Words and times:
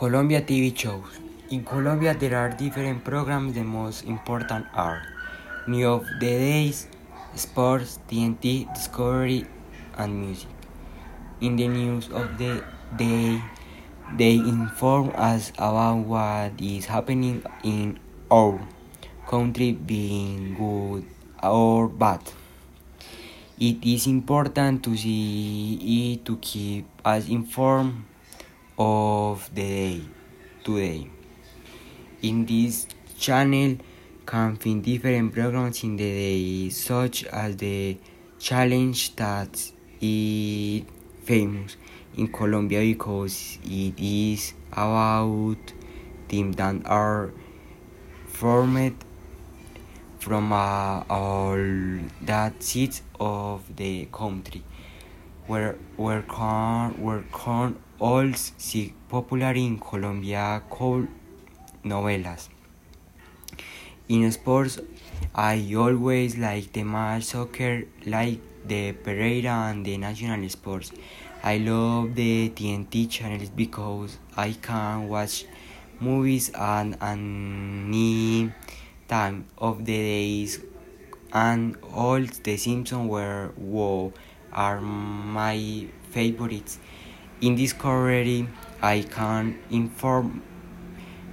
Colombia 0.00 0.40
TV 0.40 0.72
shows. 0.72 1.20
In 1.52 1.60
Colombia, 1.60 2.16
there 2.16 2.32
are 2.32 2.48
different 2.48 3.04
programs. 3.04 3.52
The 3.52 3.60
most 3.60 4.08
important 4.08 4.64
are 4.72 5.04
News 5.68 5.84
of 5.84 6.08
the 6.16 6.40
Days, 6.40 6.88
Sports, 7.36 8.00
TNT, 8.08 8.64
Discovery, 8.72 9.44
and 10.00 10.16
Music. 10.16 10.48
In 11.44 11.60
the 11.60 11.68
news 11.68 12.08
of 12.16 12.40
the 12.40 12.64
day, 12.96 13.44
they 14.16 14.40
inform 14.40 15.12
us 15.12 15.52
about 15.60 16.08
what 16.08 16.56
is 16.56 16.88
happening 16.88 17.44
in 17.60 18.00
our 18.32 18.56
country, 19.28 19.76
being 19.76 20.56
good 20.56 21.04
or 21.44 21.92
bad. 21.92 22.24
It 23.60 23.84
is 23.84 24.08
important 24.08 24.80
to 24.88 24.96
see 24.96 25.76
it 26.16 26.24
to 26.24 26.40
keep 26.40 26.88
us 27.04 27.28
informed 27.28 28.08
of 28.80 29.54
the 29.54 29.62
day 29.62 30.00
today. 30.64 31.06
In 32.22 32.46
this 32.46 32.86
channel 33.18 33.76
can 34.24 34.56
find 34.56 34.82
different 34.82 35.34
programs 35.34 35.84
in 35.84 35.96
the 35.96 36.04
day 36.04 36.68
such 36.70 37.24
as 37.24 37.56
the 37.56 37.98
challenge 38.38 39.14
that 39.16 39.52
is 40.00 40.82
famous 41.24 41.76
in 42.16 42.32
Colombia 42.32 42.80
because 42.80 43.58
it 43.64 43.92
is 43.98 44.54
about 44.72 45.58
teams 46.28 46.56
that 46.56 46.76
are 46.86 47.32
formed 48.28 49.04
from 50.18 50.52
uh, 50.54 51.04
all 51.10 51.58
that 52.22 52.62
seats 52.62 53.02
of 53.18 53.60
the 53.76 54.06
country 54.10 54.62
where 55.50 55.74
where 55.96 56.22
can 56.22 56.92
where 57.04 57.24
can 57.36 57.76
all 57.98 58.32
see 58.66 58.94
popular 59.08 59.52
in 59.62 59.78
Colombia 59.78 60.62
called 60.70 61.08
novelas. 61.84 62.48
In 64.08 64.30
sports, 64.32 64.78
I 65.34 65.74
always 65.76 66.36
like 66.38 66.72
the 66.72 66.84
match 66.84 67.24
soccer, 67.24 67.82
like 68.06 68.38
the 68.66 68.92
Pereira 68.92 69.56
and 69.70 69.84
the 69.84 69.96
national 69.98 70.48
sports. 70.48 70.92
I 71.42 71.58
love 71.58 72.14
the 72.14 72.50
TNT 72.50 73.10
channels 73.10 73.50
because 73.50 74.18
I 74.36 74.52
can 74.52 75.08
watch 75.08 75.46
movies 75.98 76.50
at 76.54 76.96
any 77.02 78.52
time 79.08 79.46
of 79.58 79.84
the 79.84 79.96
days 79.96 80.60
and 81.32 81.76
all 81.94 82.20
the 82.20 82.56
Simpsons 82.56 83.08
were 83.08 83.52
wow 83.56 84.12
are 84.52 84.80
my 84.80 85.86
favorites. 86.10 86.78
In 87.40 87.54
this 87.54 87.72
Discovery, 87.72 88.48
I 88.82 89.02
can 89.02 89.58
inform 89.70 90.42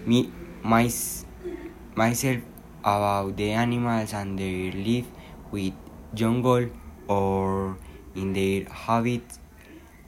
me 0.06 0.32
my, 0.64 0.90
myself 1.96 2.42
about 2.84 3.36
the 3.36 3.52
animals 3.52 4.14
and 4.14 4.40
their 4.40 4.72
life 4.72 5.08
with 5.52 5.74
jungle 6.14 6.70
or 7.08 7.78
in 8.16 8.34
their 8.34 8.66
habits 8.72 9.40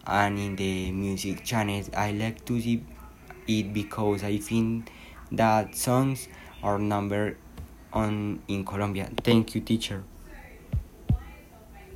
and 0.07 0.39
in 0.39 0.55
the 0.55 0.91
music 0.91 1.43
channels 1.43 1.89
I 1.95 2.11
like 2.11 2.45
to 2.45 2.59
see 2.59 2.83
it 3.47 3.73
because 3.73 4.23
I 4.23 4.37
think 4.37 4.91
that 5.31 5.75
songs 5.75 6.27
are 6.63 6.79
number 6.79 7.37
on 7.93 8.41
in 8.47 8.65
Colombia. 8.65 9.09
Thank 9.23 9.55
you 9.55 9.61
teacher. 9.61 10.03